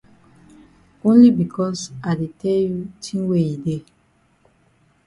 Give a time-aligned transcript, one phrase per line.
[1.09, 3.81] Only becos I di tell you tin wey e dey.